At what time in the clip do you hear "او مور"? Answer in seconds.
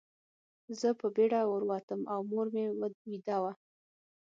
2.13-2.47